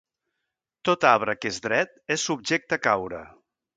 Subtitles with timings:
[0.89, 3.21] Tot arbre que és dret, és subjecte a caure.